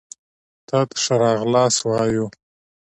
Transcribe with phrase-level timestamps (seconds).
[0.67, 2.25] تاته ښه راغلاست وايو